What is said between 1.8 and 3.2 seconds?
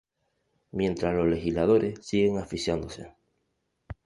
siguen asfixiándose